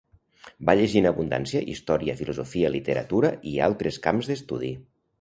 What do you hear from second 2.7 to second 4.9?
literatura, i altres camps d'estudi.